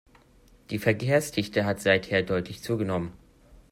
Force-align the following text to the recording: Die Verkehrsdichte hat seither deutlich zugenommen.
Die 0.71 0.79
Verkehrsdichte 0.79 1.63
hat 1.63 1.79
seither 1.79 2.23
deutlich 2.23 2.63
zugenommen. 2.63 3.13